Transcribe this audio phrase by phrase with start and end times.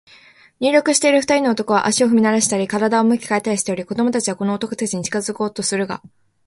[0.59, 6.01] 入浴している二人の男は、足を踏みならしたり、身体を向き変えたりしており、子供たちはこの男たちに近づこうとするが、